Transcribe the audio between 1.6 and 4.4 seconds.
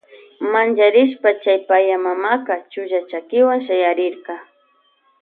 paya mamaka chulla chakiwan chayarirka.